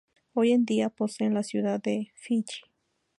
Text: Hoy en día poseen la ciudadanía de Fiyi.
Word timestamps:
Hoy 0.33 0.51
en 0.51 0.65
día 0.65 0.89
poseen 0.89 1.35
la 1.35 1.43
ciudadanía 1.43 1.77
de 2.07 2.11
Fiyi. 2.15 2.63